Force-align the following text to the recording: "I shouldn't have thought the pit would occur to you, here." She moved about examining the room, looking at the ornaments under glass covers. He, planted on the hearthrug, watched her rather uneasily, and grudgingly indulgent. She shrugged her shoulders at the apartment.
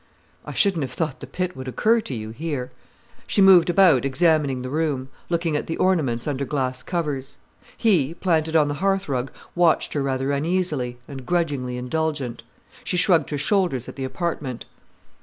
"I 0.45 0.53
shouldn't 0.53 0.81
have 0.81 0.93
thought 0.93 1.19
the 1.19 1.27
pit 1.27 1.55
would 1.55 1.67
occur 1.67 2.01
to 2.01 2.15
you, 2.15 2.31
here." 2.31 2.71
She 3.27 3.39
moved 3.39 3.69
about 3.69 4.03
examining 4.03 4.63
the 4.63 4.69
room, 4.71 5.09
looking 5.29 5.55
at 5.55 5.67
the 5.67 5.77
ornaments 5.77 6.25
under 6.25 6.43
glass 6.43 6.81
covers. 6.81 7.37
He, 7.77 8.15
planted 8.15 8.55
on 8.55 8.67
the 8.67 8.73
hearthrug, 8.81 9.29
watched 9.53 9.93
her 9.93 10.01
rather 10.01 10.31
uneasily, 10.31 10.97
and 11.07 11.23
grudgingly 11.23 11.77
indulgent. 11.77 12.41
She 12.83 12.97
shrugged 12.97 13.29
her 13.29 13.37
shoulders 13.37 13.87
at 13.87 13.95
the 13.95 14.03
apartment. 14.03 14.65